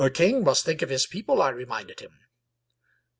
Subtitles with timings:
[0.03, 2.21] A king must think of his people," I reminded him.